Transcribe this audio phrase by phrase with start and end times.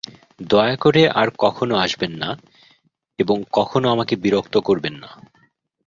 [0.49, 2.29] দয়া করে আর কখনো আসবেন না
[3.19, 5.09] এবং কখনো আমাকে বিরক্ত করবেন না।